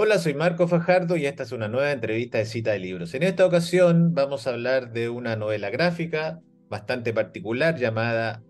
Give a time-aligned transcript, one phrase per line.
[0.00, 3.14] Hola, soy Marco Fajardo y esta es una nueva entrevista de cita de libros.
[3.14, 6.38] En esta ocasión vamos a hablar de una novela gráfica
[6.68, 8.40] bastante particular llamada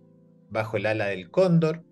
[0.50, 1.82] Bajo el ala del cóndor.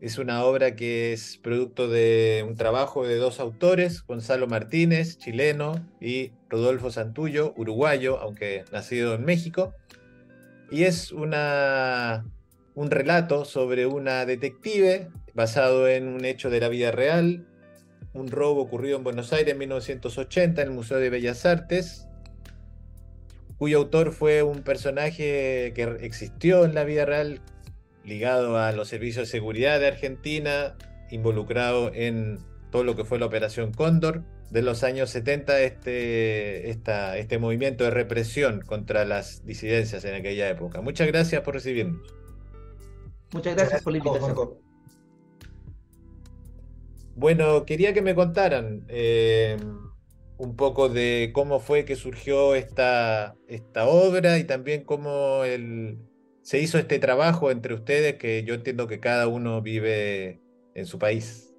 [0.00, 5.74] Es una obra que es producto de un trabajo de dos autores, Gonzalo Martínez, chileno,
[6.00, 9.74] y Rodolfo Santullo, uruguayo, aunque nacido en México.
[10.70, 12.24] Y es una,
[12.76, 17.44] un relato sobre una detective basado en un hecho de la vida real
[18.18, 22.06] un robo ocurrido en Buenos Aires en 1980 en el Museo de Bellas Artes,
[23.58, 27.40] cuyo autor fue un personaje que existió en la vida real
[28.04, 30.76] ligado a los servicios de seguridad de Argentina,
[31.10, 32.38] involucrado en
[32.70, 37.90] todo lo que fue la Operación Cóndor de los años 70, este, este movimiento de
[37.90, 40.80] represión contra las disidencias en aquella época.
[40.80, 42.00] Muchas gracias por recibirnos.
[43.32, 44.67] Muchas gracias por la invitación.
[47.18, 49.56] Bueno, quería que me contaran eh,
[50.36, 55.40] un poco de cómo fue que surgió esta, esta obra y también cómo
[56.42, 60.40] se hizo este trabajo entre ustedes, que yo entiendo que cada uno vive
[60.76, 61.52] en su país.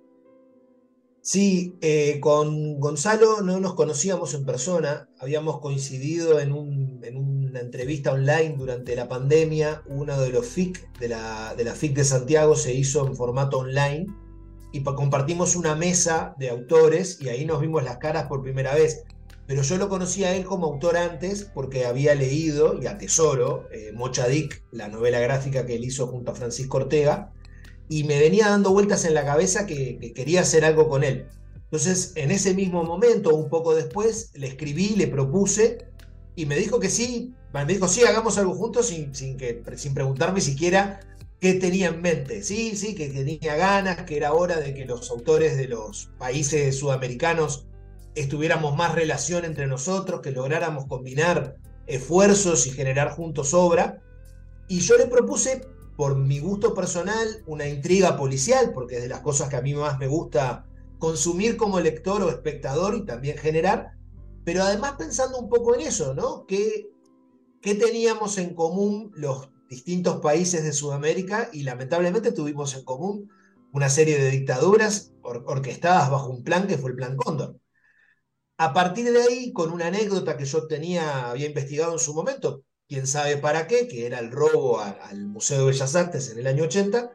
[1.20, 8.56] Sí, eh, con Gonzalo no nos conocíamos en persona, habíamos coincidido en, una entrevista online
[8.58, 12.74] durante la pandemia, uno de los FIC de la, de la FIC de Santiago se
[12.74, 14.08] hizo en formato online
[14.72, 19.04] y compartimos una mesa de autores y ahí nos vimos las caras por primera vez.
[19.48, 23.92] Pero yo lo conocía a él como autor antes porque había leído y atesoro eh,
[23.94, 27.34] Mochadik, la novela gráfica que él hizo junto a Francisco Ortega,
[27.88, 31.26] y me venía dando vueltas en la cabeza que, quería hacer algo con él.
[31.56, 35.88] Entonces, en ese mismo momento, un poco después, le escribí, le propuse
[36.36, 39.96] y me dijo que sí, me dijo sí, hagamos algo juntos sin, sin, que, sin
[39.96, 41.00] preguntarme siquiera
[41.40, 42.44] qué tenía en mente.
[42.44, 46.78] Sí, sí, que tenía ganas, que era hora de que los autores de los países
[46.78, 47.68] sudamericanos
[48.16, 51.56] estuviéramos más relación entre nosotros, que lográramos combinar
[51.88, 54.02] esfuerzos y generar juntos obra.
[54.68, 55.62] Y yo le propuse,
[55.96, 59.74] por mi gusto personal, una intriga policial, porque es de las cosas que a mí
[59.74, 60.66] más me gusta
[61.00, 63.94] consumir como lector o espectador y también generar,
[64.44, 66.46] pero además pensando un poco en eso, ¿no?
[66.46, 66.90] ¿Qué,
[67.62, 73.30] qué teníamos en común los distintos países de Sudamérica y lamentablemente tuvimos en común
[73.72, 77.56] una serie de dictaduras orquestadas bajo un plan que fue el Plan Cóndor.
[78.58, 82.64] A partir de ahí, con una anécdota que yo tenía, había investigado en su momento,
[82.88, 86.48] quién sabe para qué, que era el robo al Museo de Bellas Artes en el
[86.48, 87.14] año 80,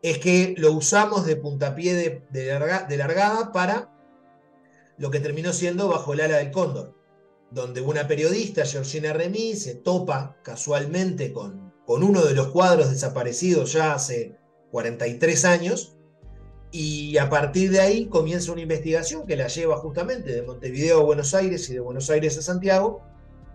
[0.00, 3.92] es que lo usamos de puntapié de, de largada para
[4.98, 6.96] lo que terminó siendo Bajo el ala del cóndor,
[7.50, 13.72] donde una periodista, Georgina Remy, se topa casualmente con con uno de los cuadros desaparecidos
[13.72, 14.36] ya hace
[14.70, 15.96] 43 años,
[16.72, 21.04] y a partir de ahí comienza una investigación que la lleva justamente de Montevideo a
[21.04, 23.02] Buenos Aires y de Buenos Aires a Santiago,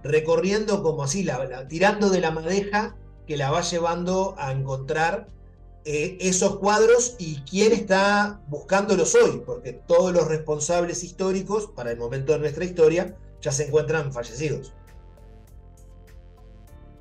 [0.04, 2.96] recorriendo como así, la, tirando de la madeja
[3.26, 5.28] que la va llevando a encontrar
[5.84, 11.98] eh, esos cuadros y quién está buscándolos hoy, porque todos los responsables históricos para el
[11.98, 14.74] momento de nuestra historia ya se encuentran fallecidos.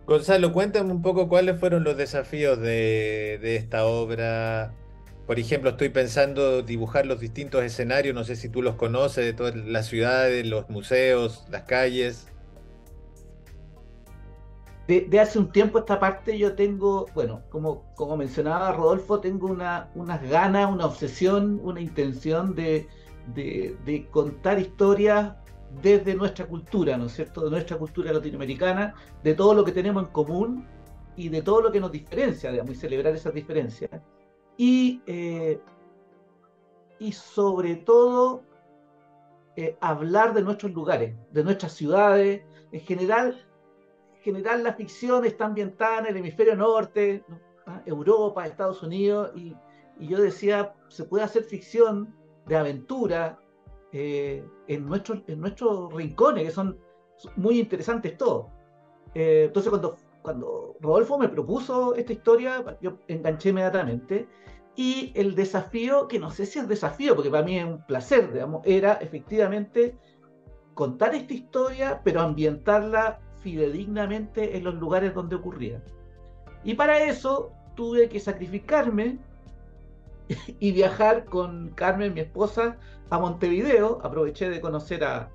[0.07, 4.73] Gonzalo, cuéntame un poco cuáles fueron los desafíos de, esta obra.
[5.27, 9.33] Por ejemplo, estoy pensando dibujar los distintos escenarios, no sé si tú los conoces, de
[9.33, 12.29] todas las ciudades, los museos, las calles.
[14.87, 19.91] De, hace un tiempo esta parte yo tengo, bueno, como, como mencionaba Rodolfo, tengo una,
[19.97, 22.87] unas ganas, una obsesión, una intención de,
[23.35, 25.33] de contar historias
[25.83, 27.45] desde nuestra cultura, ¿no es cierto?
[27.45, 30.67] De nuestra cultura latinoamericana, de todo lo que tenemos en común
[31.17, 33.91] y de todo lo que nos diferencia, digamos, y celebrar esas diferencias.
[34.57, 35.61] Y, eh,
[36.99, 38.43] y sobre todo,
[39.57, 42.43] eh, hablar de nuestros lugares, de nuestras ciudades.
[42.73, 43.47] En general,
[44.15, 47.25] en general la ficción está ambientada en el hemisferio norte,
[47.67, 49.55] ah, Europa, Estados Unidos, y,
[49.99, 52.15] y yo decía, se puede hacer ficción
[52.47, 53.39] de aventura,
[53.99, 56.79] eh, en, nuestros, en nuestros rincones, que son
[57.37, 58.49] muy interesantes todos.
[59.15, 64.29] Eh, entonces, cuando, cuando Rodolfo me propuso esta historia, yo enganché inmediatamente.
[64.75, 68.31] Y el desafío, que no sé si es desafío, porque para mí es un placer,
[68.35, 69.97] digamos, era efectivamente
[70.75, 75.83] contar esta historia, pero ambientarla fidedignamente en los lugares donde ocurría.
[76.65, 79.19] Y para eso tuve que sacrificarme
[80.61, 82.77] y viajar con Carmen, mi esposa,
[83.11, 84.01] a Montevideo.
[84.03, 85.31] Aproveché de conocer a,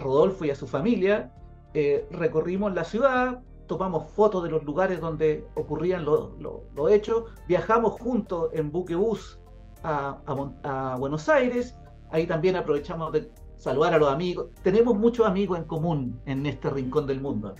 [0.00, 1.32] Rodolfo y a su familia.
[1.72, 8.50] Eh, recorrimos la ciudad, tomamos fotos de los lugares donde ocurrían los hechos, viajamos juntos
[8.52, 9.38] en buquebús
[9.84, 10.18] a,
[10.64, 11.76] a, Buenos Aires.
[12.10, 14.48] ahí también aprovechamos de saludar a los amigos.
[14.62, 17.54] Tenemos muchos amigos en común en este rincón del mundo.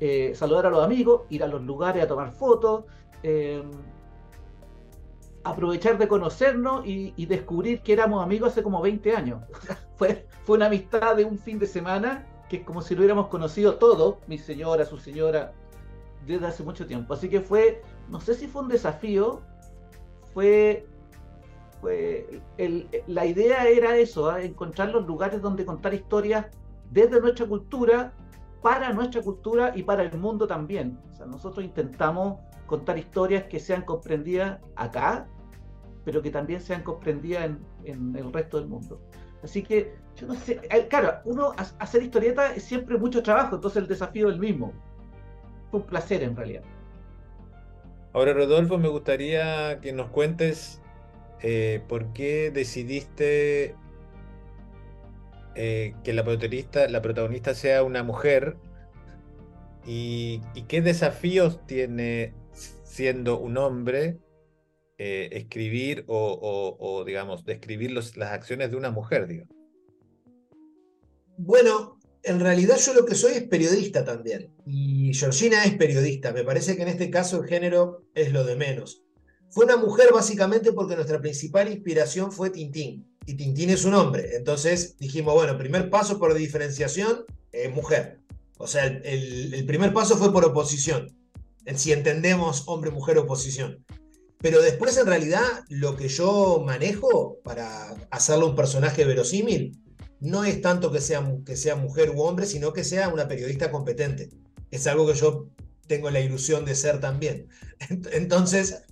[0.00, 2.84] Eh, saludar a los amigos, ir a los lugares a tomar fotos,
[3.22, 3.62] eh,
[5.44, 9.42] aprovechar de conocernos y, descubrir que éramos amigos hace como 20 años.
[9.96, 13.28] fue, fue una amistad de un fin de semana que es como si lo hubiéramos
[13.28, 15.54] conocido todo, mi señora, su señora,
[16.26, 17.14] desde hace mucho tiempo.
[17.14, 19.40] Así que fue, no sé si fue un desafío,
[20.34, 20.86] fue,
[21.80, 22.42] fue
[23.06, 24.42] la idea era eso, ¿ah?
[24.42, 26.46] encontrar los lugares donde contar historias
[26.90, 28.12] desde nuestra cultura,
[28.62, 30.98] para nuestra cultura y para el mundo también.
[31.12, 35.26] O sea, nosotros intentamos contar historias que sean comprendidas acá,
[36.04, 37.50] pero que también sean comprendidas
[37.84, 39.00] en, el resto del mundo.
[39.42, 43.88] Así que, yo no sé, claro, uno hacer historieta es siempre mucho trabajo, entonces el
[43.88, 44.72] desafío es el mismo.
[45.70, 46.62] Fue un placer en realidad.
[48.12, 50.80] Ahora, Rodolfo, me gustaría que nos cuentes
[51.40, 53.74] eh, por qué decidiste
[55.54, 58.56] eh, que la protagonista, sea una mujer
[59.86, 62.34] y, qué desafíos tiene
[62.84, 64.18] siendo un hombre
[64.98, 69.46] escribir o, digamos, describir las acciones de una mujer, digo.
[71.36, 74.54] Bueno, en realidad yo lo que soy es periodista también.
[74.66, 76.32] Y Georgina es periodista.
[76.32, 79.02] Me parece que en este caso el género es lo de menos.
[79.52, 83.06] Fue una mujer básicamente porque nuestra principal inspiración fue Tintín.
[83.26, 84.36] Y Tintín es un hombre.
[84.36, 87.24] Entonces dijimos, bueno, primer paso por diferenciación
[87.74, 88.18] mujer.
[88.58, 91.14] O sea, el, el primer paso fue por oposición.
[91.76, 93.84] Si entendemos hombre, mujer, oposición.
[94.38, 99.78] Pero después en realidad lo que yo manejo para hacerle un personaje verosímil
[100.18, 103.70] no es tanto que sea, que sea mujer u hombre, sino que sea una periodista
[103.70, 104.30] competente.
[104.70, 105.48] Es algo que yo
[105.86, 107.48] tengo la ilusión de ser también.
[108.12, 108.82] Entonces,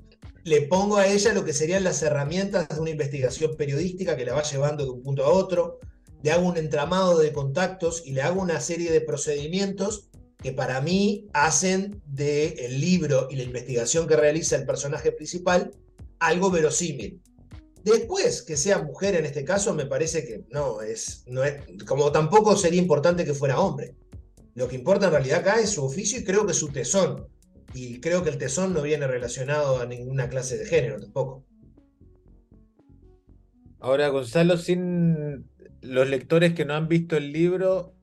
[0.44, 4.34] le pongo a ella lo que serían las herramientas de una investigación periodística que la
[4.34, 5.78] va llevando de un punto a otro,
[6.22, 10.08] le hago un entramado de contactos y le hago una serie de procedimientos
[10.42, 15.72] que para mí hacen del el libro y la investigación que realiza el personaje principal
[16.18, 17.20] algo verosímil.
[17.82, 22.12] Después, que sea mujer en este caso, me parece que no es, no es, como
[22.12, 23.94] tampoco sería importante que fuera hombre.
[24.54, 27.26] Lo que importa en realidad acá es su oficio y creo que su tesón.
[27.74, 31.44] Y creo que el tesón no viene relacionado a ninguna clase de género tampoco.
[33.78, 35.46] Ahora, Gonzalo, sin
[35.80, 37.94] los lectores que no han visto el libro,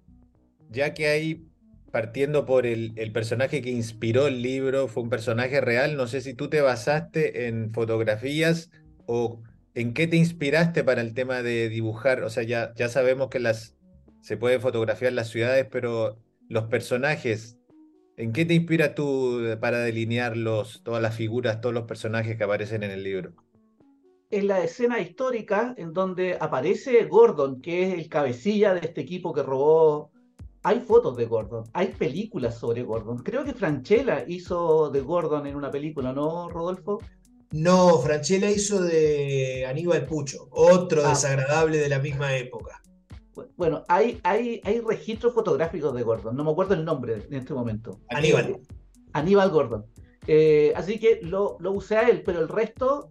[0.70, 1.48] ya que hay,
[1.92, 6.22] partiendo por el, el personaje que inspiró el libro, fue un personaje real, no sé
[6.22, 8.72] si tú te basaste en fotografías
[9.06, 9.44] o
[9.78, 12.24] ¿En qué te inspiraste para el tema de dibujar?
[12.24, 13.76] O sea, ya, ya sabemos que las,
[14.22, 16.18] se pueden fotografiar las ciudades, pero
[16.50, 17.57] los personajes,
[18.18, 22.84] ¿en qué te inspira tú para delinearlos, todas las figuras, todos los personajes que aparecen
[22.84, 23.34] en el libro?
[24.30, 29.34] En la escena histórica en donde aparece Gordon, que es el cabecilla de este equipo
[29.34, 30.12] que robó.
[30.64, 33.20] Hay fotos de Gordon, hay películas sobre Gordon.
[33.20, 37.00] Creo que Franchella hizo de Gordon en una película, ¿no, Rodolfo?
[37.52, 41.10] No, Franchella hizo de Aníbal Pucho, otro ah.
[41.10, 42.82] desagradable de la misma época.
[43.56, 47.54] Bueno, hay, hay, hay registros fotográficos de Gordon, no me acuerdo el nombre en este
[47.54, 48.00] momento.
[48.10, 48.60] Aníbal.
[49.14, 49.86] Aníbal Gordon.
[50.28, 53.10] Eh, así que lo, lo, usé a él, pero el resto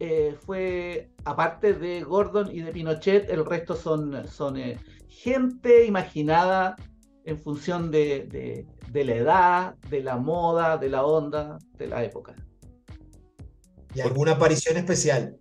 [0.00, 6.76] eh, fue, aparte de Gordon y de Pinochet, el resto son, son eh, gente imaginada
[7.24, 12.34] en función de, de la edad, de la moda, de la onda, de la época.
[13.94, 15.36] ¿Y alguna aparición especial?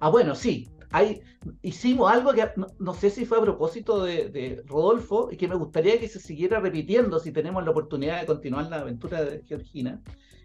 [0.00, 0.68] Ah, bueno, sí.
[0.92, 1.22] Hay,
[1.62, 5.98] hicimos algo que no, sé si fue a propósito de, Rodolfo y que me gustaría
[5.98, 10.02] que se siguiera repitiendo si tenemos la oportunidad de continuar la aventura de Georgina.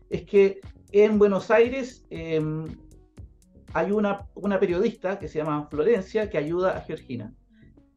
[0.10, 0.62] Es que
[0.94, 2.66] en Buenos Aires em,
[3.74, 7.34] hay una, una periodista que se llama Florencia que ayuda a Georgina.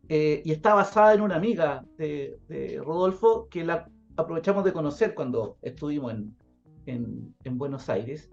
[0.08, 2.36] Eh, y está basada en una amiga de,
[2.84, 6.36] Rodolfo que la aprovechamos de conocer cuando estuvimos en,
[6.86, 8.28] en, en Buenos Aires.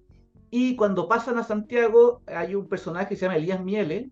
[0.49, 4.11] Y cuando pasan a Santiago, hay un personaje que se llama Elías Miele,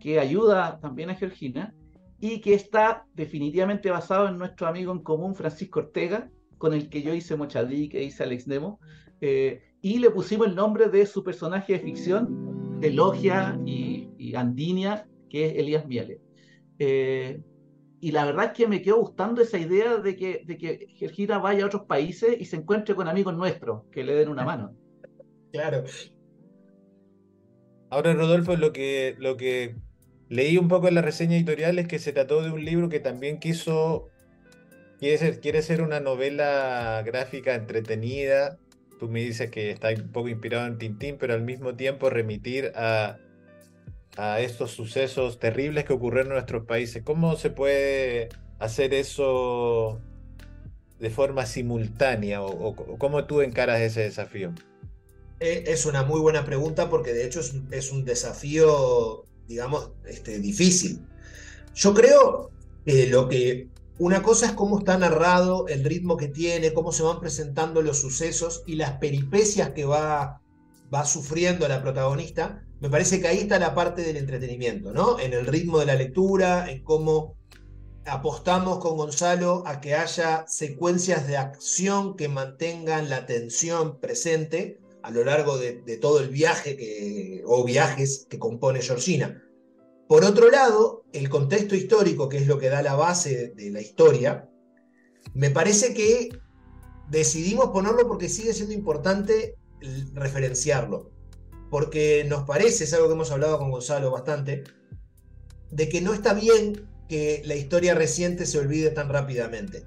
[0.00, 1.74] que ayuda también a Georgina,
[2.18, 7.02] y que está definitivamente basado en nuestro amigo en común, Francisco Ortega, con el que
[7.02, 8.80] yo hice Mochadí, que hice Alex Nemo,
[9.20, 15.06] eh, y le pusimos el nombre de su personaje de ficción, Elogia y, y Andinia,
[15.28, 16.20] que es Elías Miele.
[16.78, 17.42] Eh,
[18.00, 21.38] y la verdad es que me quedó gustando esa idea de que, de que Georgina
[21.38, 24.74] vaya a otros países y se encuentre con amigos nuestros que le den una mano.
[25.52, 25.84] Claro.
[27.90, 29.74] Ahora, Rodolfo, lo que, lo que
[30.28, 33.00] leí un poco en la reseña editorial es que se trató de un libro que
[33.00, 34.08] también quiso,
[34.98, 38.58] quiere ser, quiere ser una novela gráfica entretenida.
[39.00, 42.72] Tú me dices que está un poco inspirado en Tintín, pero al mismo tiempo remitir
[42.76, 43.18] a,
[44.16, 47.02] a estos sucesos terribles que ocurrieron en nuestros países?
[47.02, 48.28] ¿Cómo se puede
[48.58, 50.00] hacer eso
[50.98, 54.52] de forma simultánea o, cómo tú encaras ese desafío?
[55.40, 61.00] Eh, es una muy buena pregunta porque de hecho es, un desafío, digamos, este, difícil.
[61.74, 62.50] Yo creo
[62.84, 63.68] que lo que
[63.98, 67.98] una cosa es cómo está narrado, el ritmo que tiene, cómo se van presentando los
[67.98, 70.42] sucesos y las peripecias que va,
[70.92, 72.62] va sufriendo la protagonista.
[72.80, 75.18] Me parece que ahí está la parte del entretenimiento, ¿no?
[75.18, 77.36] En el ritmo de la lectura, en cómo
[78.04, 85.10] apostamos con Gonzalo a que haya secuencias de acción que mantengan la tensión presente a
[85.10, 89.42] lo largo de, todo el viaje o viajes que compone Georgina.
[90.08, 93.80] Por otro lado, el contexto histórico, que es lo que da la base de la
[93.80, 94.48] historia,
[95.34, 96.30] me parece que
[97.08, 99.56] decidimos ponerlo porque sigue siendo importante
[100.12, 101.10] referenciarlo.
[101.70, 104.64] Porque nos parece, es algo que hemos hablado con Gonzalo bastante,
[105.70, 109.84] de que no está bien que la historia reciente se olvide tan rápidamente.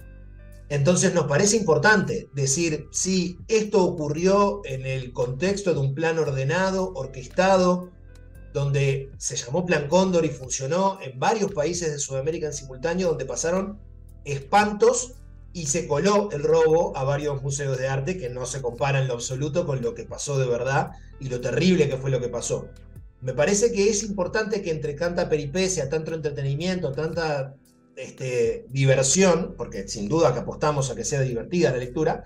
[0.73, 6.91] Entonces nos parece importante decir, sí, esto ocurrió en el contexto de un plan ordenado,
[6.95, 7.91] orquestado,
[8.53, 13.25] donde se llamó Plan Cóndor y funcionó en varios países de Sudamérica en simultáneo, donde
[13.25, 13.77] pasaron
[14.25, 15.13] espantos
[15.53, 19.09] y se coló el robo a varios museos de arte que no se comparan en
[19.09, 20.89] lo absoluto con lo que pasó de verdad
[21.19, 22.67] y lo terrible que fue lo que pasó.
[23.21, 27.53] Me parece que es importante que entre tanta peripecia, tanto entretenimiento, tanta
[27.95, 32.23] este, diversión, porque sin duda que apostamos a que sea divertida la lectura,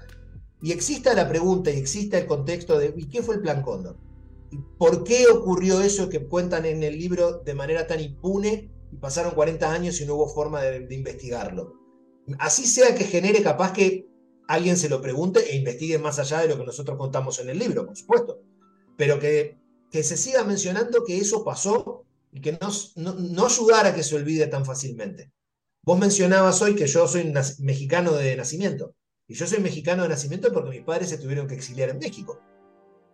[0.62, 3.98] y exista la pregunta y exista el contexto de ¿y qué fue el Plan Cóndor?
[4.78, 9.34] ¿Por qué ocurrió eso que cuentan en el libro de manera tan impune y pasaron
[9.34, 11.74] 40 años y no hubo forma de, investigarlo?
[12.40, 14.08] Así sea que genere capaz que
[14.48, 17.60] alguien se lo pregunte e investigue más allá de lo que nosotros contamos en el
[17.60, 18.42] libro, por supuesto.
[18.98, 19.58] Pero que,
[19.92, 24.16] que se siga mencionando que eso pasó y que no, no, no a que se
[24.16, 25.32] olvide tan fácilmente.
[25.88, 28.94] Vos mencionabas hoy que yo soy mexicano de nacimiento.
[29.26, 32.42] Y yo soy mexicano de nacimiento porque mis padres se tuvieron que exiliar en México.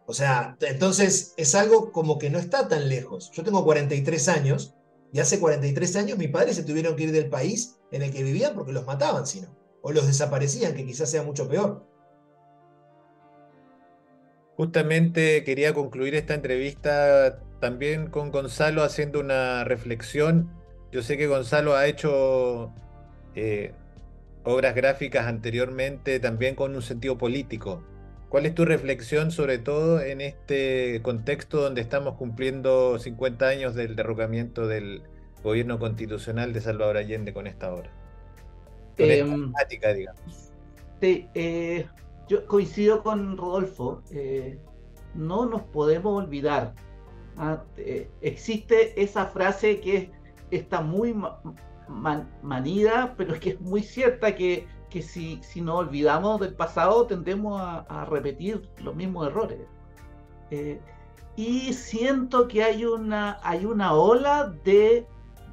[0.08, 3.30] O sea, entonces es algo como que no está tan lejos.
[3.32, 4.74] Yo tengo 43 años
[5.12, 8.24] y hace 43 años mis padres se tuvieron que ir del país en el que
[8.24, 11.86] vivían porque los mataban, sino, o los desaparecían, que quizás sea mucho peor.
[14.58, 20.63] Justamente quería concluir esta entrevista también con Gonzalo haciendo una reflexión.
[20.94, 22.72] Yo sé que Gonzalo ha hecho
[23.34, 23.74] eh,
[24.44, 27.82] obras gráficas anteriormente también con un sentido político.
[28.30, 33.96] ¿Cuál es tu reflexión sobre todo en este contexto donde estamos cumpliendo 50 años del
[33.96, 35.02] derrocamiento del
[35.44, 37.90] gobierno constitucional de Salvador Allende con esta obra?
[38.96, 39.52] Con em,
[39.96, 40.52] digamos.
[41.02, 41.88] Sí, eh,
[42.30, 44.04] yo coincido con Rodolfo.
[44.12, 44.60] Eh,
[45.16, 46.76] no nos podemos olvidar.
[47.36, 50.12] Ah, eh, existe esa frase que
[50.56, 51.16] está muy
[52.42, 57.08] manida, pero es que es muy cierta que que si, si nos olvidamos del pasado
[57.08, 59.58] tendemos a, repetir los mismos errores.
[60.52, 60.80] Eh,
[61.36, 65.08] y siento que hay una, hay una ola de,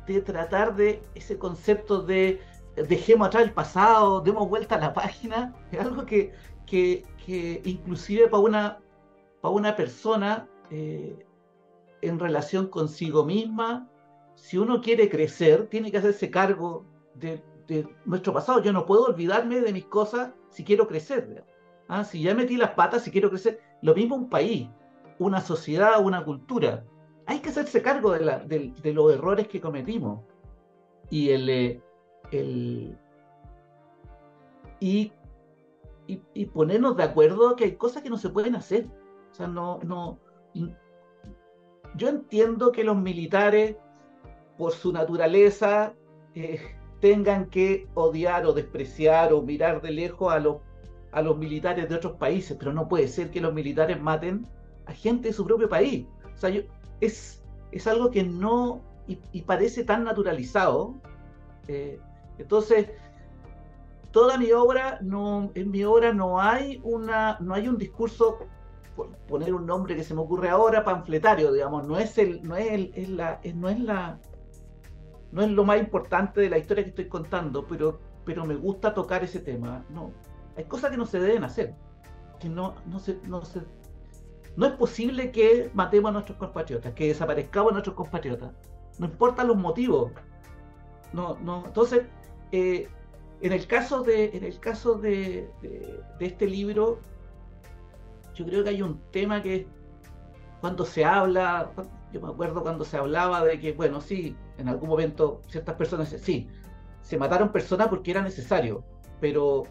[0.06, 2.38] de tratar de ese concepto de
[2.76, 6.34] dejemos atrás el pasado, demos vuelta a la página, es algo que,
[6.66, 8.78] que, que inclusive para una,
[9.40, 11.26] para una persona eh,
[12.02, 13.88] en relación consigo misma,
[14.40, 18.62] si uno quiere crecer, tiene que hacerse cargo de, de nuestro pasado.
[18.62, 21.44] Yo no puedo olvidarme de mis cosas si quiero crecer.
[21.88, 22.04] ¿Ah?
[22.04, 23.60] Si ya metí las patas, si quiero crecer.
[23.82, 24.68] Lo mismo un país,
[25.18, 26.84] una sociedad, una cultura.
[27.26, 30.20] Hay que hacerse cargo de, la, de, los errores que cometimos.
[31.10, 31.82] Y el, eh,
[32.32, 32.98] el
[34.80, 35.12] y,
[36.06, 38.86] y, ponernos de acuerdo que hay cosas que no se pueden hacer.
[39.30, 40.18] O sea, no, no.
[41.96, 43.76] Yo entiendo que los militares,
[44.60, 45.94] por su naturaleza,
[46.34, 46.60] eh,
[47.00, 50.58] tengan que odiar o despreciar o mirar de lejos a los,
[51.12, 54.46] a los militares de otros países, pero no puede ser que los militares maten
[54.84, 56.06] a gente de su propio país.
[56.34, 56.52] O sea,
[57.00, 60.94] es, es algo que no, y, parece tan naturalizado.
[61.66, 61.98] Eh,
[62.36, 62.90] entonces,
[64.10, 68.40] toda mi obra, no, en mi obra no hay, una, no hay un discurso,
[68.94, 72.56] por poner un nombre que se me ocurre ahora, panfletario, digamos, no es, el, no
[72.56, 73.16] es, el,
[73.58, 74.20] no es la,
[75.32, 78.94] no es lo más importante de la historia que estoy contando, pero, pero me gusta
[78.94, 79.84] tocar ese tema.
[79.90, 80.12] No,
[80.56, 81.74] hay cosas que no se deben hacer,
[82.38, 83.60] que no, no, se, no, se,
[84.56, 88.52] no es posible que matemos a nuestros compatriotas, que desaparezcamos a nuestros compatriotas.
[88.98, 90.12] No importan los motivos.
[91.12, 92.02] No, no, entonces,
[92.52, 92.88] eh,
[93.40, 97.00] en el caso de, en el caso de, de, este libro,
[98.34, 99.66] yo creo que hay un tema que
[100.60, 101.72] cuando se habla,
[102.12, 106.08] yo me acuerdo cuando se hablaba de que, bueno, sí, en algún momento ciertas personas,
[106.08, 106.48] sí,
[107.02, 108.84] se mataron personas porque era necesario,
[109.20, 109.64] pero,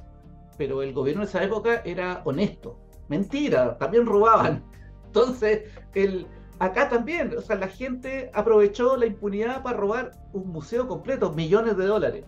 [0.57, 2.77] pero el gobierno de esa época era honesto.
[3.07, 4.63] Mentira, también robaban.
[5.05, 5.63] Entonces,
[5.95, 6.27] el,
[6.59, 11.77] acá también, o sea, la gente aprovechó la impunidad para robar un museo completo, millones
[11.77, 12.25] de dólares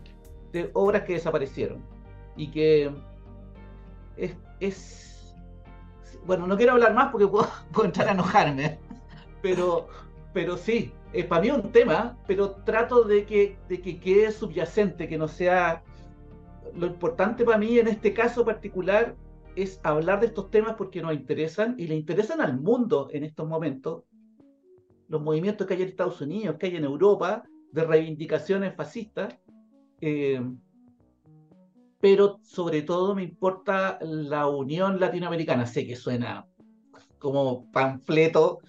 [0.52, 1.84] de obras que desaparecieron.
[2.36, 2.92] Y que
[4.60, 5.36] es,
[6.26, 7.48] bueno, no quiero hablar más porque puedo
[7.84, 8.80] entrar a enojarme,
[9.42, 9.88] pero,
[10.34, 14.32] pero sí, eh, para mí es un tema, pero trato de que, de que quede
[14.32, 15.84] subyacente, que no sea...
[16.76, 19.16] Lo importante para mí en este caso particular
[19.56, 23.48] es hablar de estos temas porque nos interesan y le interesan al mundo en estos
[23.48, 24.04] momentos.
[25.10, 29.36] Los movimientos que hay en Estados Unidos, que hay en Europa, de reivindicaciones fascistas.
[30.00, 30.42] Eh,
[32.00, 35.66] pero sobre todo me importa la unión latinoamericana.
[35.66, 36.48] Sé que suena
[37.20, 38.60] como panfleto,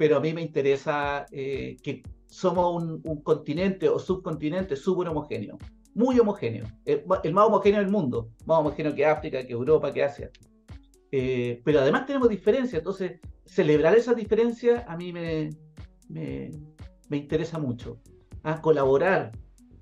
[0.00, 5.58] pero a mí me interesa eh, que somos un, continente o subcontinente súper homogéneo,
[5.94, 10.30] muy homogéneo, el, más homogéneo del mundo, más homogéneo que África, que Europa, que Asia.
[11.12, 15.50] Eh, pero además tenemos diferencias, entonces celebrar esas diferencias a mí me,
[16.08, 16.48] me,
[17.10, 17.98] interesa mucho.
[18.42, 19.32] Ah, colaborar,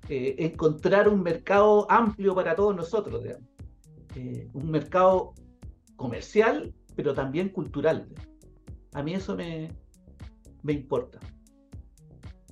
[0.09, 3.23] eh, encontrar un mercado amplio para todos nosotros,
[4.51, 5.33] un mercado
[5.95, 8.09] comercial, pero también cultural.
[8.91, 9.69] A mí eso me,
[10.63, 11.19] me importa.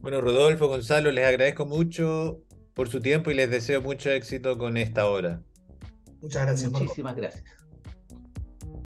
[0.02, 2.42] Bueno, Rodolfo, Gonzalo, les agradezco mucho
[2.74, 5.42] por su tiempo y les deseo mucho éxito con esta hora.
[6.22, 6.72] Muchas gracias.
[6.72, 7.44] Muchísimas gracias.